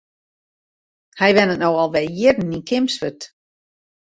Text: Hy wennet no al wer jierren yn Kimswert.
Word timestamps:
Hy 1.19 1.31
wennet 1.35 1.59
no 1.61 1.69
al 1.83 1.91
wer 1.93 2.07
jierren 2.17 2.55
yn 2.57 2.67
Kimswert. 2.69 3.21